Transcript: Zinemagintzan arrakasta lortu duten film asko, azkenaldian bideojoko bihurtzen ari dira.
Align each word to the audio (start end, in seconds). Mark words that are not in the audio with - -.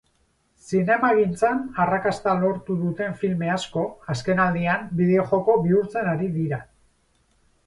Zinemagintzan 0.69 1.59
arrakasta 1.83 2.33
lortu 2.45 2.77
duten 2.85 3.13
film 3.19 3.43
asko, 3.57 3.85
azkenaldian 4.15 4.89
bideojoko 5.03 5.59
bihurtzen 5.69 6.11
ari 6.15 6.33
dira. 6.41 6.61